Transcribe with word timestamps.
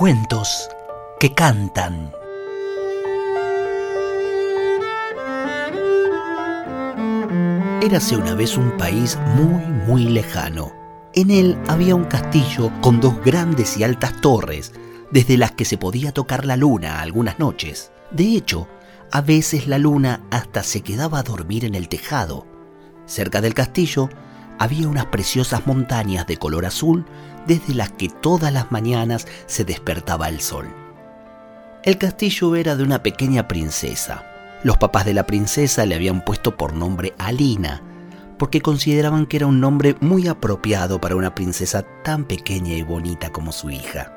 Cuentos 0.00 0.70
que 1.18 1.34
cantan. 1.34 2.10
Érase 7.82 8.16
una 8.16 8.34
vez 8.34 8.56
un 8.56 8.78
país 8.78 9.18
muy, 9.36 9.62
muy 9.86 10.04
lejano. 10.04 10.72
En 11.12 11.30
él 11.30 11.58
había 11.68 11.96
un 11.96 12.04
castillo 12.04 12.72
con 12.80 13.02
dos 13.02 13.22
grandes 13.22 13.76
y 13.76 13.84
altas 13.84 14.18
torres, 14.22 14.72
desde 15.10 15.36
las 15.36 15.52
que 15.52 15.66
se 15.66 15.76
podía 15.76 16.12
tocar 16.12 16.46
la 16.46 16.56
luna 16.56 17.02
algunas 17.02 17.38
noches. 17.38 17.92
De 18.10 18.24
hecho, 18.24 18.68
a 19.12 19.20
veces 19.20 19.68
la 19.68 19.76
luna 19.76 20.22
hasta 20.30 20.62
se 20.62 20.80
quedaba 20.80 21.18
a 21.18 21.24
dormir 21.24 21.66
en 21.66 21.74
el 21.74 21.90
tejado. 21.90 22.46
Cerca 23.04 23.42
del 23.42 23.52
castillo 23.52 24.08
había 24.60 24.88
unas 24.88 25.06
preciosas 25.06 25.66
montañas 25.66 26.26
de 26.26 26.36
color 26.36 26.66
azul 26.66 27.06
desde 27.46 27.72
las 27.72 27.90
que 27.90 28.10
todas 28.10 28.52
las 28.52 28.70
mañanas 28.70 29.26
se 29.46 29.64
despertaba 29.64 30.28
el 30.28 30.40
sol. 30.40 30.68
El 31.82 31.96
castillo 31.96 32.54
era 32.54 32.76
de 32.76 32.84
una 32.84 33.02
pequeña 33.02 33.48
princesa. 33.48 34.22
Los 34.62 34.76
papás 34.76 35.06
de 35.06 35.14
la 35.14 35.26
princesa 35.26 35.86
le 35.86 35.94
habían 35.94 36.22
puesto 36.22 36.58
por 36.58 36.74
nombre 36.74 37.14
Alina, 37.16 37.80
porque 38.38 38.60
consideraban 38.60 39.24
que 39.24 39.38
era 39.38 39.46
un 39.46 39.60
nombre 39.60 39.96
muy 40.00 40.28
apropiado 40.28 41.00
para 41.00 41.16
una 41.16 41.34
princesa 41.34 41.86
tan 42.04 42.26
pequeña 42.26 42.74
y 42.74 42.82
bonita 42.82 43.30
como 43.30 43.52
su 43.52 43.70
hija. 43.70 44.12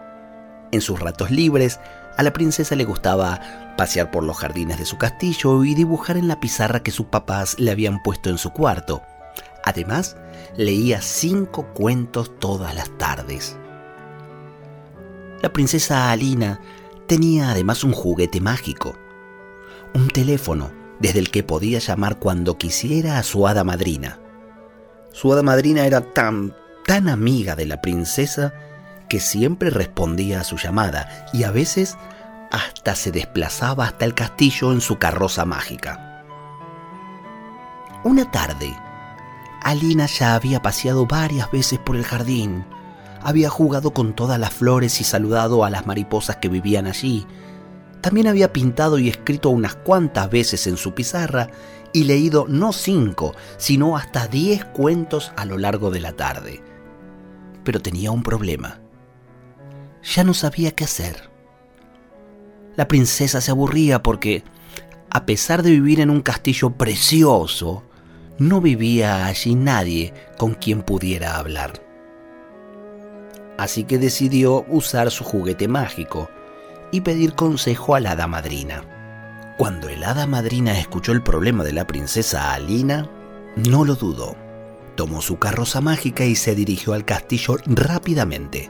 En 0.74 0.82
sus 0.82 1.00
ratos 1.00 1.32
libres, 1.32 1.80
a 2.18 2.24
la 2.24 2.34
princesa 2.34 2.76
le 2.76 2.84
gustaba 2.84 3.40
pasear 3.78 4.12
por 4.12 4.26
los 4.26 4.40
jardines 4.40 4.78
de 4.78 4.86
su 4.86 4.98
castillo 4.98 5.64
y 5.64 5.74
dibujar 5.74 6.18
en 6.18 6.28
la 6.28 6.42
pizarra 6.42 6.84
que 6.84 6.92
sus 6.92 7.06
papás 7.06 7.58
le 7.60 7.72
habían 7.72 8.04
puesto 8.04 8.30
en 8.30 8.38
su 8.38 8.52
cuarto. 8.52 9.04
Además, 9.64 10.18
leía 10.58 11.02
cinco 11.02 11.68
cuentos 11.74 12.38
todas 12.40 12.76
las 12.76 12.90
tardes. 12.98 13.58
La 15.42 15.52
princesa 15.52 16.12
Alina 16.12 16.60
tenía 17.08 17.52
además 17.52 17.84
un 17.84 17.94
juguete 17.94 18.42
mágico, 18.42 18.96
un 19.94 20.08
teléfono 20.10 20.72
desde 21.00 21.20
el 21.20 21.32
que 21.32 21.44
podía 21.44 21.80
llamar 21.80 22.20
cuando 22.20 22.58
quisiera 22.58 23.18
a 23.18 23.24
su 23.24 23.48
hada 23.48 23.64
madrina. 23.64 24.20
Su 25.12 25.32
hada 25.32 25.44
madrina 25.44 25.86
era 25.86 26.02
tan, 26.14 26.56
tan 26.86 27.10
amiga 27.10 27.56
de 27.56 27.66
la 27.66 27.82
princesa 27.82 28.54
que 29.10 29.20
siempre 29.20 29.70
respondía 29.70 30.42
a 30.42 30.44
su 30.44 30.58
llamada 30.58 31.28
y 31.34 31.44
a 31.44 31.52
veces 31.52 31.98
hasta 32.52 32.96
se 32.96 33.12
desplazaba 33.12 33.86
hasta 33.86 34.06
el 34.06 34.14
castillo 34.14 34.72
en 34.72 34.82
su 34.82 34.98
carroza 34.98 35.46
mágica. 35.46 36.24
Una 38.04 38.30
tarde, 38.32 38.76
Alina 39.64 40.06
ya 40.06 40.36
había 40.36 40.62
paseado 40.62 41.06
varias 41.06 41.52
veces 41.52 41.80
por 41.80 41.96
el 41.96 42.04
jardín, 42.04 42.66
había 43.24 43.50
jugado 43.50 43.94
con 43.94 44.14
todas 44.14 44.38
las 44.38 44.54
flores 44.54 45.00
y 45.00 45.06
saludado 45.06 45.64
a 45.64 45.70
las 45.70 45.88
mariposas 45.88 46.38
que 46.38 46.50
vivían 46.50 46.88
allí. 46.88 47.26
También 48.02 48.28
había 48.28 48.52
pintado 48.52 49.00
y 49.00 49.08
escrito 49.08 49.50
unas 49.50 49.76
cuantas 49.76 50.30
veces 50.30 50.68
en 50.68 50.76
su 50.76 50.94
pizarra 50.94 51.50
y 51.94 52.04
leído 52.04 52.46
no 52.50 52.74
cinco, 52.74 53.34
sino 53.58 53.96
hasta 53.96 54.28
diez 54.28 54.66
cuentos 54.66 55.32
a 55.38 55.46
lo 55.46 55.58
largo 55.58 55.90
de 55.90 56.02
la 56.02 56.12
tarde. 56.12 56.62
Pero 57.64 57.82
tenía 57.82 58.12
un 58.12 58.24
problema. 58.24 58.82
Ya 60.04 60.26
no 60.26 60.34
sabía 60.34 60.72
qué 60.72 60.84
hacer. 60.84 61.30
La 62.76 62.90
princesa 62.90 63.40
se 63.40 63.52
aburría 63.52 64.04
porque, 64.04 64.44
a 65.10 65.26
pesar 65.26 65.64
de 65.64 65.72
vivir 65.72 66.02
en 66.02 66.10
un 66.10 66.22
castillo 66.22 66.72
precioso, 66.72 67.84
no 68.38 68.62
vivía 68.62 69.26
allí 69.26 69.56
nadie 69.56 70.14
con 70.38 70.54
quien 70.54 70.82
pudiera 70.82 71.38
hablar. 71.38 71.74
Así 73.58 73.84
que 73.84 73.98
decidió 73.98 74.66
usar 74.68 75.12
su 75.12 75.24
juguete 75.24 75.68
mágico 75.68 76.30
y 76.92 77.02
pedir 77.02 77.34
consejo 77.34 77.96
a 77.96 78.00
la 78.00 78.12
hada 78.12 78.28
madrina. 78.28 78.84
Cuando 79.58 79.88
el 79.88 80.04
hada 80.04 80.26
madrina 80.26 80.80
escuchó 80.80 81.12
el 81.12 81.22
problema 81.22 81.64
de 81.64 81.74
la 81.74 81.86
princesa 81.86 82.54
Alina, 82.54 83.10
no 83.56 83.86
lo 83.86 83.96
dudó. 83.96 84.36
Tomó 84.96 85.22
su 85.22 85.38
carroza 85.38 85.82
mágica 85.82 86.26
y 86.26 86.36
se 86.36 86.56
dirigió 86.56 86.94
al 86.94 87.06
castillo 87.06 87.58
rápidamente. 87.66 88.70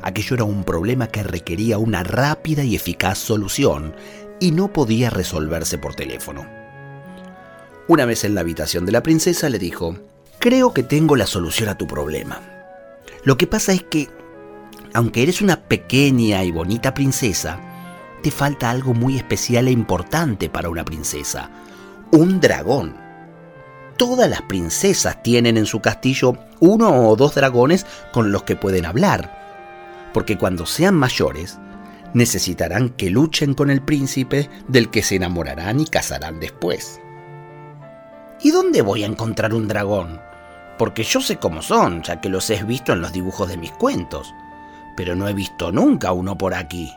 Aquello 0.00 0.34
era 0.36 0.44
un 0.44 0.64
problema 0.64 1.08
que 1.08 1.22
requería 1.22 1.78
una 1.78 2.04
rápida 2.04 2.64
y 2.64 2.76
eficaz 2.76 3.18
solución 3.18 3.94
y 4.40 4.52
no 4.52 4.72
podía 4.72 5.10
resolverse 5.10 5.76
por 5.76 5.94
teléfono. 5.94 6.57
Una 7.88 8.04
vez 8.04 8.24
en 8.24 8.34
la 8.34 8.42
habitación 8.42 8.84
de 8.84 8.92
la 8.92 9.02
princesa 9.02 9.48
le 9.48 9.58
dijo, 9.58 9.96
creo 10.38 10.74
que 10.74 10.82
tengo 10.82 11.16
la 11.16 11.26
solución 11.26 11.70
a 11.70 11.78
tu 11.78 11.86
problema. 11.86 12.42
Lo 13.24 13.38
que 13.38 13.46
pasa 13.46 13.72
es 13.72 13.82
que, 13.82 14.10
aunque 14.92 15.22
eres 15.22 15.40
una 15.40 15.62
pequeña 15.62 16.44
y 16.44 16.50
bonita 16.50 16.92
princesa, 16.92 17.58
te 18.22 18.30
falta 18.30 18.68
algo 18.68 18.92
muy 18.92 19.16
especial 19.16 19.68
e 19.68 19.70
importante 19.70 20.50
para 20.50 20.68
una 20.68 20.84
princesa, 20.84 21.48
un 22.12 22.42
dragón. 22.42 22.94
Todas 23.96 24.28
las 24.28 24.42
princesas 24.42 25.22
tienen 25.22 25.56
en 25.56 25.64
su 25.64 25.80
castillo 25.80 26.36
uno 26.60 27.08
o 27.08 27.16
dos 27.16 27.36
dragones 27.36 27.86
con 28.12 28.32
los 28.32 28.42
que 28.42 28.54
pueden 28.54 28.84
hablar, 28.84 30.10
porque 30.12 30.36
cuando 30.36 30.66
sean 30.66 30.94
mayores, 30.94 31.58
necesitarán 32.12 32.90
que 32.90 33.08
luchen 33.08 33.54
con 33.54 33.70
el 33.70 33.80
príncipe 33.80 34.50
del 34.68 34.90
que 34.90 35.02
se 35.02 35.16
enamorarán 35.16 35.80
y 35.80 35.86
casarán 35.86 36.38
después. 36.38 37.00
¿Y 38.40 38.50
dónde 38.50 38.82
voy 38.82 39.02
a 39.02 39.06
encontrar 39.06 39.52
un 39.52 39.66
dragón? 39.66 40.20
Porque 40.78 41.02
yo 41.02 41.20
sé 41.20 41.36
cómo 41.36 41.60
son, 41.60 42.02
ya 42.02 42.20
que 42.20 42.28
los 42.28 42.48
he 42.50 42.62
visto 42.62 42.92
en 42.92 43.00
los 43.00 43.12
dibujos 43.12 43.48
de 43.48 43.56
mis 43.56 43.72
cuentos. 43.72 44.32
Pero 44.96 45.16
no 45.16 45.28
he 45.28 45.34
visto 45.34 45.72
nunca 45.72 46.12
uno 46.12 46.38
por 46.38 46.54
aquí. 46.54 46.92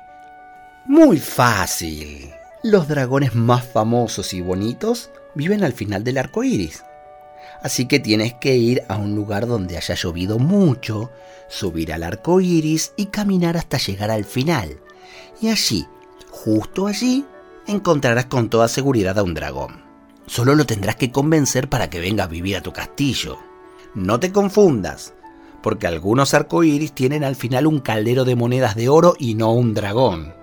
Muy 0.86 1.20
fácil. 1.20 2.32
Los 2.64 2.88
dragones 2.88 3.34
más 3.34 3.66
famosos 3.66 4.34
y 4.34 4.42
bonitos 4.42 5.10
viven 5.34 5.64
al 5.64 5.74
final 5.74 6.04
del 6.04 6.20
arco 6.20 6.44
iris. 6.44 6.84
Así 7.64 7.88
que 7.88 8.00
tienes 8.00 8.34
que 8.36 8.56
ir 8.56 8.84
a 8.88 8.98
un 8.98 9.16
lugar 9.16 9.48
donde 9.48 9.78
haya 9.78 9.96
llovido 9.96 10.40
mucho, 10.40 11.12
subir 11.48 11.94
al 11.94 12.04
arco 12.04 12.40
iris 12.42 12.94
y 12.98 13.08
caminar 13.08 13.58
hasta 13.58 13.78
llegar 13.78 14.12
al 14.12 14.26
final. 14.26 14.80
Y 15.42 15.50
allí, 15.50 15.88
justo 16.30 16.88
allí, 16.88 17.26
encontrarás 17.68 18.26
con 18.26 18.50
toda 18.50 18.68
seguridad 18.68 19.18
a 19.18 19.24
un 19.24 19.34
dragón. 19.34 19.91
Solo 20.32 20.56
lo 20.56 20.66
tendrás 20.66 20.96
que 20.96 21.12
convencer 21.12 21.68
para 21.68 21.90
que 21.90 22.00
venga 22.00 22.24
a 22.24 22.28
vivir 22.28 22.56
a 22.56 22.62
tu 22.62 22.72
castillo. 22.72 23.38
No 23.94 24.18
te 24.18 24.32
confundas, 24.32 25.14
porque 25.62 25.88
algunos 25.88 26.34
arcoíris 26.34 26.94
tienen 26.94 27.26
al 27.26 27.36
final 27.36 27.68
un 27.68 27.82
caldero 27.82 28.24
de 28.24 28.38
monedas 28.38 28.78
de 28.78 28.88
oro 28.88 29.14
y 29.20 29.36
no 29.36 29.52
un 29.52 29.74
dragón. 29.74 30.34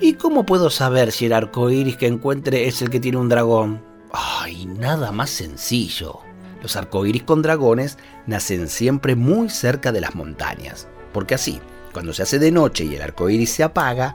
¿Y 0.00 0.12
cómo 0.12 0.46
puedo 0.46 0.70
saber 0.70 1.10
si 1.10 1.26
el 1.26 1.32
arcoíris 1.32 1.96
que 1.96 2.06
encuentre 2.06 2.68
es 2.68 2.80
el 2.82 2.88
que 2.88 3.00
tiene 3.00 3.18
un 3.18 3.28
dragón? 3.28 3.82
Ay, 4.12 4.64
nada 4.66 5.10
más 5.10 5.30
sencillo. 5.30 6.20
Los 6.62 6.76
arcoíris 6.76 7.24
con 7.24 7.42
dragones 7.42 7.98
nacen 8.28 8.68
siempre 8.68 9.16
muy 9.16 9.50
cerca 9.50 9.90
de 9.90 10.02
las 10.02 10.14
montañas, 10.14 10.86
porque 11.12 11.34
así, 11.34 11.60
cuando 11.92 12.12
se 12.12 12.22
hace 12.22 12.38
de 12.38 12.52
noche 12.52 12.84
y 12.84 12.94
el 12.94 13.02
arcoíris 13.02 13.50
se 13.50 13.64
apaga, 13.64 14.14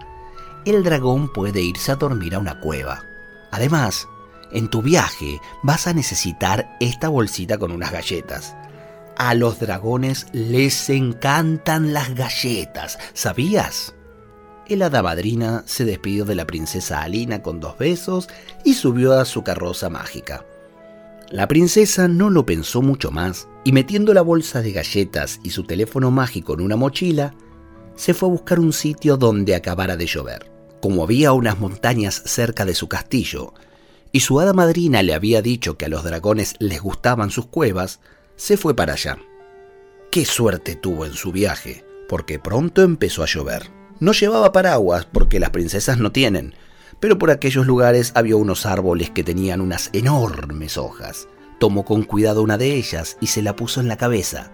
el 0.64 0.86
dragón 0.86 1.34
puede 1.34 1.60
irse 1.60 1.92
a 1.92 1.98
dormir 1.98 2.34
a 2.34 2.40
una 2.40 2.62
cueva. 2.62 3.04
Además, 3.52 4.08
en 4.54 4.70
tu 4.70 4.82
viaje 4.82 5.40
vas 5.64 5.88
a 5.88 5.94
necesitar 5.94 6.78
esta 6.80 7.10
bolsita 7.10 7.58
con 7.58 7.72
unas 7.72 7.92
galletas. 7.92 8.56
A 9.18 9.34
los 9.36 9.60
dragones 9.60 10.28
les 10.32 10.90
encantan 10.90 11.94
las 11.94 12.16
galletas, 12.16 12.98
¿sabías? 13.14 13.94
El 14.68 14.82
hada 14.84 15.04
madrina 15.04 15.64
se 15.66 15.86
despidió 15.86 16.24
de 16.26 16.36
la 16.36 16.48
princesa 16.48 17.02
Alina 17.02 17.42
con 17.42 17.60
dos 17.60 17.78
besos 17.78 18.30
y 18.64 18.76
subió 18.76 19.20
a 19.20 19.26
su 19.26 19.44
carroza 19.44 19.90
mágica. 19.90 20.46
La 21.30 21.48
princesa 21.48 22.08
no 22.08 22.30
lo 22.30 22.46
pensó 22.46 22.82
mucho 22.82 23.12
más 23.12 23.48
y 23.64 23.72
metiendo 23.72 24.14
la 24.14 24.22
bolsa 24.22 24.62
de 24.62 24.72
galletas 24.72 25.40
y 25.44 25.52
su 25.52 25.64
teléfono 25.64 26.12
mágico 26.12 26.54
en 26.54 26.62
una 26.62 26.76
mochila, 26.76 27.34
se 27.96 28.14
fue 28.14 28.30
a 28.30 28.32
buscar 28.32 28.60
un 28.60 28.74
sitio 28.74 29.18
donde 29.18 29.56
acabara 29.56 29.96
de 29.96 30.08
llover. 30.08 30.52
Como 30.82 31.04
había 31.04 31.34
unas 31.34 31.60
montañas 31.60 32.22
cerca 32.26 32.66
de 32.66 32.74
su 32.74 32.88
castillo, 32.88 33.54
y 34.12 34.22
su 34.22 34.40
hada 34.40 34.54
madrina 34.54 35.04
le 35.04 35.14
había 35.14 35.42
dicho 35.42 35.78
que 35.78 35.86
a 35.86 35.90
los 35.90 36.04
dragones 36.04 36.56
les 36.60 36.82
gustaban 36.82 37.30
sus 37.30 37.46
cuevas, 37.46 38.00
se 38.36 38.58
fue 38.58 38.76
para 38.76 38.94
allá. 38.94 39.18
Qué 40.12 40.26
suerte 40.26 40.76
tuvo 40.76 41.06
en 41.06 41.14
su 41.14 41.32
viaje, 41.32 41.86
porque 42.10 42.40
pronto 42.40 42.82
empezó 42.82 43.24
a 43.24 43.28
llover. 43.28 43.72
No 44.00 44.12
llevaba 44.12 44.52
paraguas 44.52 45.08
porque 45.12 45.40
las 45.40 45.52
princesas 45.52 45.98
no 45.98 46.12
tienen, 46.12 46.56
pero 47.00 47.18
por 47.18 47.32
aquellos 47.32 47.66
lugares 47.66 48.12
había 48.16 48.36
unos 48.36 48.66
árboles 48.66 49.10
que 49.10 49.24
tenían 49.24 49.62
unas 49.62 49.90
enormes 49.94 50.78
hojas. 50.78 51.28
Tomó 51.60 51.86
con 51.86 52.04
cuidado 52.04 52.42
una 52.42 52.58
de 52.58 52.76
ellas 52.76 53.18
y 53.22 53.28
se 53.28 53.42
la 53.42 53.56
puso 53.56 53.80
en 53.80 53.88
la 53.88 53.98
cabeza, 53.98 54.52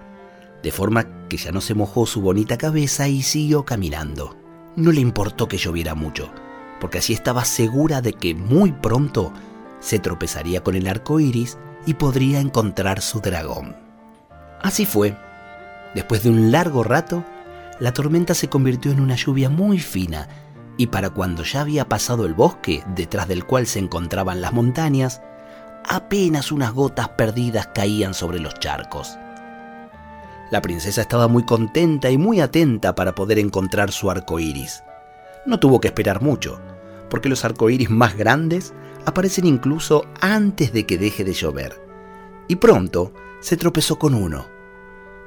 de 0.62 0.72
forma 0.72 1.28
que 1.28 1.38
ya 1.38 1.52
no 1.52 1.62
se 1.62 1.74
mojó 1.74 2.06
su 2.06 2.22
bonita 2.22 2.58
cabeza 2.58 3.08
y 3.08 3.24
siguió 3.24 3.64
caminando. 3.64 4.36
No 4.76 4.92
le 4.92 5.02
importó 5.02 5.48
que 5.48 5.58
lloviera 5.58 5.96
mucho, 5.96 6.30
porque 6.80 7.00
así 7.00 7.14
estaba 7.14 7.46
segura 7.46 8.02
de 8.02 8.14
que 8.14 8.36
muy 8.36 8.72
pronto 8.72 9.34
se 9.80 10.00
tropezaría 10.00 10.64
con 10.64 10.76
el 10.76 10.88
arco 10.88 11.20
iris 11.20 11.58
y 11.86 11.94
podría 11.94 12.40
encontrar 12.40 13.02
su 13.02 13.20
dragón. 13.20 13.76
Así 14.62 14.86
fue. 14.86 15.16
Después 15.96 16.24
de 16.24 16.30
un 16.30 16.52
largo 16.52 16.84
rato, 16.84 17.24
la 17.80 17.94
tormenta 17.94 18.34
se 18.34 18.50
convirtió 18.50 18.92
en 18.92 19.00
una 19.00 19.16
lluvia 19.16 19.50
muy 19.50 19.80
fina 19.80 20.28
y 20.78 20.88
para 20.88 21.10
cuando 21.10 21.44
ya 21.44 21.62
había 21.62 21.90
pasado 21.90 22.26
el 22.26 22.34
bosque, 22.34 22.84
detrás 22.96 23.28
del 23.28 23.46
cual 23.46 23.66
se 23.68 23.80
encontraban 23.80 24.42
las 24.42 24.54
montañas, 24.54 25.22
apenas 25.88 26.52
unas 26.52 26.74
gotas 26.74 27.10
perdidas 27.10 27.68
caían 27.74 28.14
sobre 28.14 28.40
los 28.40 28.54
charcos. 28.60 29.18
La 30.52 30.62
princesa 30.62 31.02
estaba 31.02 31.28
muy 31.28 31.44
contenta 31.44 32.10
y 32.10 32.18
muy 32.18 32.40
atenta 32.40 32.96
para 32.96 33.16
poder 33.16 33.40
encontrar 33.40 33.92
su 33.92 34.10
arco 34.10 34.40
iris. 34.40 34.84
No 35.46 35.60
tuvo 35.60 35.82
que 35.82 35.88
esperar 35.88 36.22
mucho, 36.22 36.60
porque 37.10 37.30
los 37.30 37.44
arcoíris 37.44 37.90
más 37.90 38.16
grandes 38.16 38.74
aparecen 39.08 39.46
incluso 39.46 40.06
antes 40.20 40.74
de 40.74 40.86
que 40.86 40.98
deje 40.98 41.24
de 41.24 41.32
llover. 41.32 41.82
Y 42.50 42.58
pronto 42.58 43.14
se 43.40 43.56
tropezó 43.56 43.98
con 43.98 44.14
uno. 44.14 44.46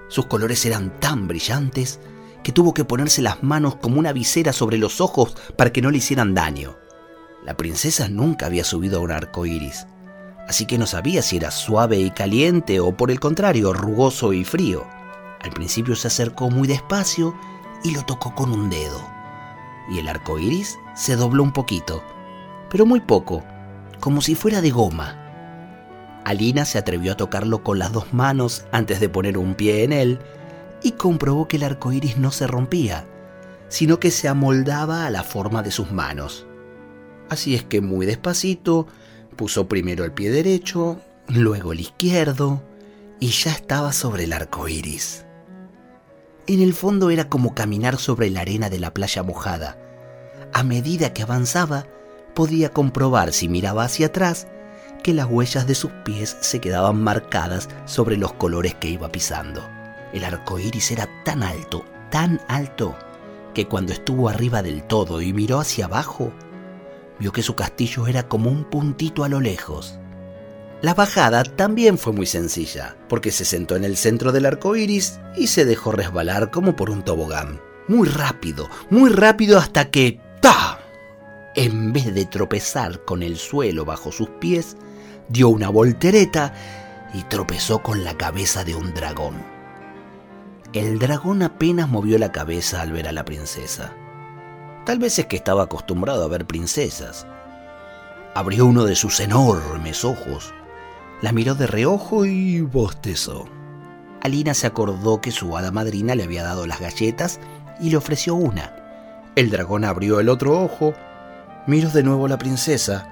Sus 0.09 0.27
colores 0.27 0.67
eran 0.67 1.01
tan 1.01 1.27
brillantes 1.27 1.99
que 2.43 2.53
tuvo 2.53 2.75
que 2.75 2.85
ponerse 2.85 3.23
las 3.23 3.43
manos 3.43 3.77
como 3.77 3.99
una 3.99 4.13
visera 4.13 4.53
sobre 4.53 4.77
los 4.77 5.01
ojos 5.01 5.35
para 5.57 5.73
que 5.73 5.81
no 5.81 5.91
le 5.91 5.97
hicieran 5.97 6.35
daño. 6.35 6.77
La 7.43 7.57
princesa 7.57 8.09
nunca 8.09 8.47
había 8.47 8.65
subido 8.65 8.99
a 8.99 9.03
un 9.03 9.13
arco 9.13 9.47
iris, 9.47 9.87
así 10.47 10.67
que 10.67 10.77
no 10.77 10.87
sabía 10.87 11.23
si 11.23 11.39
era 11.39 11.51
suave 11.51 11.99
y 11.99 12.11
caliente 12.11 12.81
o 12.81 12.95
por 12.95 13.11
el 13.11 13.19
contrario 13.19 13.73
rugoso 13.73 14.35
y 14.35 14.45
frío. 14.45 14.87
Al 15.41 15.53
principio 15.53 15.97
se 15.97 16.09
acercó 16.09 16.51
muy 16.51 16.69
despacio 16.69 17.35
y 17.83 17.93
lo 17.93 18.05
tocó 18.05 18.35
con 18.35 18.53
un 18.53 18.69
dedo. 18.69 19.01
Y 19.91 20.01
el 20.01 20.09
arco 20.09 20.39
iris 20.39 20.79
se 20.95 21.17
dobló 21.17 21.43
un 21.43 21.53
poquito, 21.53 22.03
pero 22.69 22.85
muy 22.85 23.01
poco, 23.01 23.43
como 24.01 24.23
si 24.23 24.35
fuera 24.35 24.61
de 24.61 24.71
goma. 24.71 25.17
Alina 26.25 26.65
se 26.65 26.79
atrevió 26.79 27.13
a 27.13 27.17
tocarlo 27.17 27.63
con 27.63 27.79
las 27.79 27.93
dos 27.93 28.13
manos 28.13 28.65
antes 28.73 29.01
de 29.01 29.09
poner 29.09 29.39
un 29.39 29.55
pie 29.55 29.85
en 29.85 29.93
él 29.93 30.19
y 30.83 30.93
comprobó 30.93 31.49
que 31.49 31.57
el 31.57 31.63
arco 31.63 31.93
iris 31.93 32.19
no 32.19 32.31
se 32.31 32.47
rompía, 32.47 33.07
sino 33.69 34.01
que 34.01 34.11
se 34.11 34.29
amoldaba 34.29 35.07
a 35.07 35.11
la 35.11 35.23
forma 35.23 35.63
de 35.63 35.71
sus 35.71 35.93
manos. 35.93 36.47
Así 37.29 37.55
es 37.55 37.63
que 37.63 37.81
muy 37.81 38.07
despacito 38.07 38.87
puso 39.37 39.69
primero 39.69 40.05
el 40.05 40.13
pie 40.13 40.31
derecho, 40.31 41.01
luego 41.29 41.73
el 41.73 41.81
izquierdo, 41.81 42.63
y 43.21 43.29
ya 43.29 43.53
estaba 43.53 43.93
sobre 43.93 44.25
el 44.25 44.33
arco 44.33 44.69
iris. 44.69 45.25
En 46.47 46.61
el 46.61 46.75
fondo 46.75 47.11
era 47.11 47.29
como 47.29 47.55
caminar 47.55 47.97
sobre 47.97 48.29
la 48.29 48.41
arena 48.41 48.69
de 48.69 48.81
la 48.81 48.93
playa 48.93 49.23
mojada. 49.23 49.79
A 50.53 50.65
medida 50.65 51.13
que 51.13 51.23
avanzaba, 51.23 51.87
podía 52.35 52.71
comprobar 52.71 53.33
si 53.33 53.49
miraba 53.49 53.85
hacia 53.85 54.07
atrás 54.07 54.47
que 55.03 55.15
las 55.15 55.27
huellas 55.27 55.67
de 55.67 55.75
sus 55.75 55.91
pies 56.05 56.37
se 56.41 56.61
quedaban 56.61 57.03
marcadas 57.03 57.69
sobre 57.87 58.17
los 58.17 58.33
colores 58.35 58.75
que 58.75 58.89
iba 58.89 59.11
pisando. 59.11 59.67
El 60.13 60.25
arco 60.25 60.59
iris 60.59 60.91
era 60.91 61.09
tan 61.25 61.43
alto, 61.43 61.85
tan 62.11 62.41
alto, 62.49 62.97
que 63.55 63.67
cuando 63.67 63.93
estuvo 63.93 64.29
arriba 64.29 64.63
del 64.63 64.83
todo 64.83 65.21
y 65.21 65.33
miró 65.33 65.61
hacia 65.61 65.87
abajo, 65.87 66.33
vio 67.19 67.33
que 67.33 67.43
su 67.43 67.55
castillo 67.55 68.07
era 68.07 68.29
como 68.29 68.51
un 68.51 68.65
puntito 68.65 69.25
a 69.25 69.29
lo 69.29 69.41
lejos. 69.41 69.99
La 70.83 70.95
bajada 70.95 71.45
también 71.45 71.99
fue 71.99 72.13
muy 72.13 72.27
sencilla, 72.27 72.97
porque 73.09 73.31
se 73.31 73.45
sentó 73.45 73.77
en 73.77 73.85
el 73.85 73.97
centro 73.97 74.33
del 74.33 74.47
arco 74.47 74.77
iris 74.77 75.21
y 75.37 75.49
se 75.49 75.65
dejó 75.67 75.93
resbalar 75.93 76.51
como 76.51 76.75
por 76.75 76.89
un 76.89 77.05
tobogán. 77.05 77.61
Muy 77.87 78.09
rápido, 78.09 78.69
muy 78.89 79.11
rápido 79.11 79.59
hasta 79.59 79.91
que. 79.91 80.21
¡Ta! 80.41 80.80
En 81.55 81.93
vez 81.93 82.15
de 82.15 82.27
tropezar 82.27 83.05
con 83.05 83.23
el 83.23 83.37
suelo 83.37 83.85
bajo 83.85 84.13
sus 84.13 84.29
pies, 84.29 84.77
dio 85.29 85.49
una 85.49 85.69
voltereta 85.69 86.55
y 87.13 87.23
tropezó 87.25 87.83
con 87.83 88.05
la 88.05 88.17
cabeza 88.17 88.63
de 88.63 88.77
un 88.77 88.95
dragón. 88.95 89.35
El 90.73 91.01
dragón 91.01 91.43
apenas 91.43 91.89
movió 91.89 92.19
la 92.19 92.31
cabeza 92.31 92.81
al 92.81 92.93
ver 92.93 93.09
a 93.09 93.13
la 93.13 93.25
princesa. 93.25 93.93
Tal 94.87 95.01
vez 95.01 95.19
es 95.19 95.27
que 95.27 95.37
estaba 95.37 95.65
acostumbrado 95.65 96.25
a 96.25 96.29
ver 96.29 96.47
princesas. 96.47 97.27
Abrió 98.35 98.67
uno 98.67 98.85
de 98.85 98.95
sus 98.95 99.19
enormes 99.19 100.05
ojos, 100.05 100.55
la 101.21 101.33
miró 101.33 101.57
de 101.57 101.67
reojo 101.67 102.25
y 102.25 102.61
bostezó. 102.61 103.47
Alina 104.23 104.55
se 104.55 104.69
acordó 104.69 105.21
que 105.21 105.33
su 105.33 105.57
hada 105.57 105.73
madrina 105.73 106.15
le 106.15 106.25
había 106.25 106.45
dado 106.45 106.67
las 106.67 106.81
galletas 106.81 107.41
y 107.81 107.91
le 107.91 107.97
ofreció 107.97 108.37
una. 108.37 108.77
El 109.35 109.51
dragón 109.51 109.85
abrió 109.85 110.21
el 110.21 110.29
otro 110.29 110.63
ojo, 110.63 110.95
miró 111.67 111.91
de 111.91 112.03
nuevo 112.03 112.27
a 112.27 112.29
la 112.29 112.39
princesa 112.39 113.09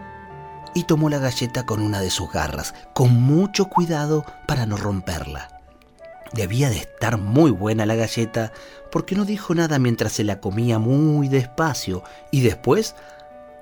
y 0.74 0.84
tomó 0.84 1.08
la 1.10 1.18
galleta 1.18 1.66
con 1.66 1.80
una 1.80 2.00
de 2.00 2.10
sus 2.10 2.30
garras, 2.30 2.74
con 2.92 3.20
mucho 3.20 3.66
cuidado 3.66 4.24
para 4.46 4.66
no 4.66 4.76
romperla. 4.76 5.48
Debía 6.32 6.68
de 6.68 6.76
estar 6.76 7.18
muy 7.18 7.50
buena 7.50 7.86
la 7.86 7.94
galleta 7.94 8.52
porque 8.92 9.14
no 9.14 9.24
dijo 9.24 9.54
nada 9.54 9.78
mientras 9.78 10.12
se 10.12 10.24
la 10.24 10.40
comía 10.40 10.78
muy 10.78 11.28
despacio 11.28 12.02
y 12.30 12.42
después 12.42 12.94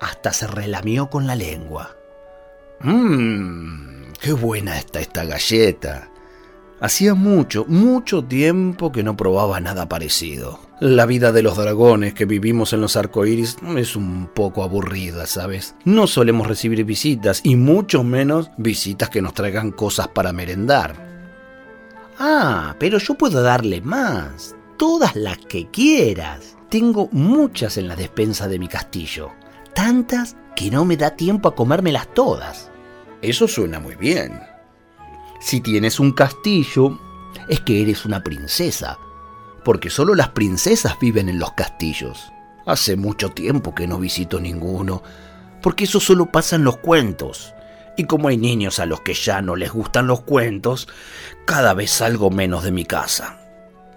hasta 0.00 0.32
se 0.32 0.46
relamió 0.46 1.08
con 1.08 1.26
la 1.26 1.36
lengua. 1.36 1.96
Mmm, 2.80 4.12
qué 4.20 4.32
buena 4.32 4.78
está 4.78 5.00
esta 5.00 5.24
galleta. 5.24 6.08
Hacía 6.80 7.14
mucho, 7.14 7.64
mucho 7.68 8.24
tiempo 8.24 8.92
que 8.92 9.02
no 9.02 9.16
probaba 9.16 9.60
nada 9.60 9.88
parecido. 9.88 10.65
La 10.78 11.06
vida 11.06 11.32
de 11.32 11.42
los 11.42 11.56
dragones 11.56 12.12
que 12.12 12.26
vivimos 12.26 12.74
en 12.74 12.82
los 12.82 12.96
arcoíris 12.96 13.56
es 13.78 13.96
un 13.96 14.26
poco 14.26 14.62
aburrida, 14.62 15.26
¿sabes? 15.26 15.74
No 15.86 16.06
solemos 16.06 16.46
recibir 16.46 16.84
visitas 16.84 17.40
y 17.44 17.56
mucho 17.56 18.04
menos 18.04 18.50
visitas 18.58 19.08
que 19.08 19.22
nos 19.22 19.32
traigan 19.32 19.70
cosas 19.70 20.08
para 20.08 20.34
merendar. 20.34 20.94
Ah, 22.18 22.76
pero 22.78 22.98
yo 22.98 23.14
puedo 23.14 23.42
darle 23.42 23.80
más. 23.80 24.54
Todas 24.76 25.16
las 25.16 25.38
que 25.38 25.70
quieras. 25.70 26.58
Tengo 26.68 27.08
muchas 27.10 27.78
en 27.78 27.88
la 27.88 27.96
despensa 27.96 28.46
de 28.46 28.58
mi 28.58 28.68
castillo. 28.68 29.32
Tantas 29.74 30.36
que 30.54 30.70
no 30.70 30.84
me 30.84 30.98
da 30.98 31.16
tiempo 31.16 31.48
a 31.48 31.54
comérmelas 31.54 32.12
todas. 32.12 32.70
Eso 33.22 33.48
suena 33.48 33.80
muy 33.80 33.94
bien. 33.94 34.38
Si 35.40 35.62
tienes 35.62 36.00
un 36.00 36.12
castillo, 36.12 36.98
es 37.48 37.60
que 37.60 37.80
eres 37.80 38.04
una 38.04 38.22
princesa, 38.22 38.98
porque 39.66 39.90
solo 39.90 40.14
las 40.14 40.28
princesas 40.28 40.96
viven 41.00 41.28
en 41.28 41.40
los 41.40 41.54
castillos. 41.54 42.32
Hace 42.66 42.94
mucho 42.94 43.30
tiempo 43.30 43.74
que 43.74 43.88
no 43.88 43.98
visito 43.98 44.38
ninguno, 44.38 45.02
porque 45.60 45.86
eso 45.86 45.98
solo 45.98 46.26
pasa 46.26 46.54
en 46.54 46.62
los 46.62 46.76
cuentos. 46.76 47.52
Y 47.96 48.04
como 48.04 48.28
hay 48.28 48.36
niños 48.36 48.78
a 48.78 48.86
los 48.86 49.00
que 49.00 49.12
ya 49.12 49.42
no 49.42 49.56
les 49.56 49.72
gustan 49.72 50.06
los 50.06 50.20
cuentos, 50.20 50.86
cada 51.46 51.74
vez 51.74 51.90
salgo 51.90 52.30
menos 52.30 52.62
de 52.62 52.70
mi 52.70 52.84
casa. 52.84 53.40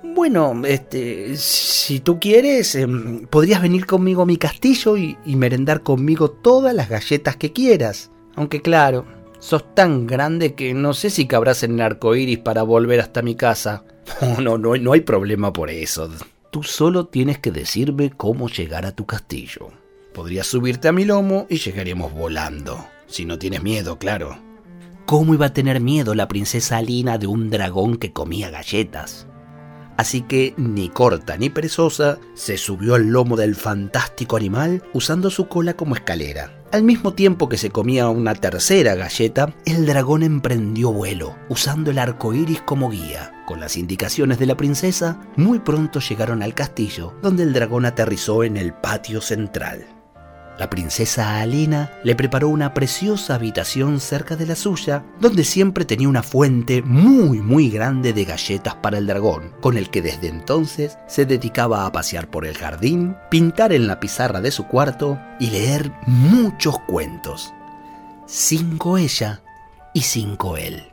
Bueno, 0.02 0.60
este, 0.66 1.38
si 1.38 2.00
tú 2.00 2.20
quieres, 2.20 2.74
em, 2.74 3.28
podrías 3.28 3.62
venir 3.62 3.86
conmigo 3.86 4.24
a 4.24 4.26
mi 4.26 4.38
castillo 4.38 4.98
y, 4.98 5.20
y 5.24 5.36
merendar 5.36 5.84
conmigo 5.84 6.32
todas 6.32 6.74
las 6.74 6.90
galletas 6.90 7.36
que 7.36 7.54
quieras. 7.54 8.10
Aunque 8.36 8.64
claro, 8.64 9.06
sos 9.40 9.74
tan 9.74 10.06
grande 10.06 10.54
que 10.54 10.74
no 10.74 10.94
sé 10.94 11.10
si 11.10 11.28
cabrás 11.28 11.64
en 11.64 11.76
el 11.76 11.82
arco 11.82 12.16
iris 12.16 12.40
para 12.40 12.64
volver 12.64 13.00
hasta 13.00 13.22
mi 13.22 13.36
casa. 13.36 13.84
No, 14.40 14.58
no, 14.58 14.76
no 14.76 14.94
hay 14.94 15.02
problema 15.02 15.54
por 15.54 15.70
eso. 15.70 16.10
Tú 16.52 16.64
solo 16.64 17.06
tienes 17.06 17.38
que 17.38 17.52
decirme 17.52 18.10
cómo 18.10 18.50
llegar 18.50 18.88
a 18.88 18.92
tu 18.92 19.06
castillo. 19.06 19.70
Podrías 20.14 20.48
subirte 20.48 20.88
a 20.88 20.92
mi 20.92 21.06
lomo 21.06 21.46
y 21.48 21.58
llegaríamos 21.58 22.14
volando. 22.14 22.88
Si 23.06 23.26
no 23.26 23.38
tienes 23.38 23.62
miedo, 23.62 24.00
claro. 24.00 24.40
¿Cómo 25.06 25.36
iba 25.36 25.48
a 25.48 25.54
tener 25.54 25.80
miedo 25.80 26.16
la 26.16 26.28
princesa 26.28 26.78
Alina 26.78 27.20
de 27.20 27.28
un 27.28 27.50
dragón 27.50 27.98
que 27.98 28.14
comía 28.14 28.50
galletas? 28.50 29.28
Así 30.00 30.22
que, 30.22 30.54
ni 30.56 30.88
corta 30.88 31.36
ni 31.36 31.50
perezosa, 31.50 32.20
se 32.34 32.58
subió 32.58 32.96
al 32.96 33.08
lomo 33.08 33.36
del 33.36 33.54
fantástico 33.54 34.38
animal 34.38 34.82
usando 34.94 35.30
su 35.30 35.50
cola 35.50 35.74
como 35.74 35.94
escalera. 35.94 36.64
Al 36.72 36.84
mismo 36.84 37.16
tiempo 37.16 37.50
que 37.50 37.58
se 37.58 37.70
comía 37.70 38.08
una 38.08 38.34
tercera 38.34 38.96
galleta, 38.96 39.54
el 39.66 39.86
dragón 39.86 40.24
emprendió 40.24 40.94
vuelo, 40.94 41.36
usando 41.50 41.92
el 41.92 42.00
arco 42.00 42.34
iris 42.34 42.62
como 42.62 42.90
guía. 42.90 43.44
Con 43.46 43.60
las 43.60 43.76
indicaciones 43.76 44.40
de 44.40 44.46
la 44.46 44.56
princesa, 44.56 45.20
muy 45.36 45.60
pronto 45.60 46.00
llegaron 46.00 46.44
al 46.44 46.54
castillo, 46.54 47.14
donde 47.22 47.44
el 47.44 47.52
dragón 47.52 47.86
aterrizó 47.86 48.46
en 48.46 48.56
el 48.56 48.72
patio 48.72 49.20
central. 49.20 49.99
La 50.60 50.70
princesa 50.70 51.40
Alina 51.40 51.90
le 52.04 52.16
preparó 52.16 52.50
una 52.50 52.74
preciosa 52.74 53.36
habitación 53.36 54.02
cerca 54.02 54.36
de 54.36 54.46
la 54.46 54.58
suya, 54.58 55.06
donde 55.22 55.46
siempre 55.46 55.86
tenía 55.86 56.10
una 56.10 56.22
fuente 56.22 56.82
muy 56.82 57.40
muy 57.40 57.70
grande 57.70 58.12
de 58.12 58.26
galletas 58.26 58.76
para 58.76 58.98
el 58.98 59.08
dragón, 59.08 59.54
con 59.62 59.78
el 59.78 59.90
que 59.90 60.02
desde 60.02 60.28
entonces 60.28 60.98
se 61.08 61.26
dedicaba 61.26 61.86
a 61.86 61.92
pasear 61.94 62.30
por 62.30 62.46
el 62.46 62.58
jardín, 62.58 63.16
pintar 63.32 63.72
en 63.72 63.88
la 63.88 64.02
pizarra 64.02 64.42
de 64.42 64.52
su 64.52 64.68
cuarto 64.68 65.18
y 65.40 65.50
leer 65.50 65.94
muchos 66.08 66.78
cuentos. 66.80 67.54
Cinco 68.26 68.98
ella 68.98 69.42
y 69.94 70.02
cinco 70.02 70.58
él. 70.58 70.92